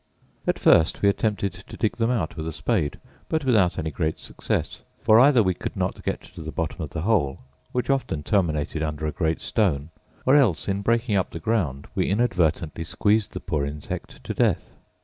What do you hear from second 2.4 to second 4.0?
a spade, but without any